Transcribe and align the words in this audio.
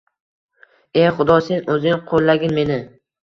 E, 1.01 1.03
xudo, 1.17 1.35
sen 1.47 1.69
o’zing 1.73 2.01
qo’llagin 2.13 2.57
meni 2.61 2.81